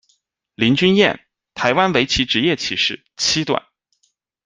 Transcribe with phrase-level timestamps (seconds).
[0.55, 1.19] 林君谚，
[1.53, 3.63] 台湾围棋职业棋士，七段。